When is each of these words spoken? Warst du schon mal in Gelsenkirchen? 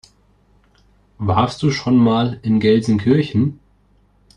Warst 1.19 1.61
du 1.61 1.69
schon 1.69 1.95
mal 1.95 2.39
in 2.41 2.59
Gelsenkirchen? 2.59 3.59